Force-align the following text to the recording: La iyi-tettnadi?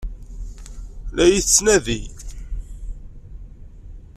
La 1.15 1.23
iyi-tettnadi? 1.27 2.01